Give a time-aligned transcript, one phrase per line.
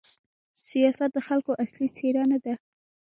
[0.69, 2.53] سیاست د خلکو اصلي څېره نه ده.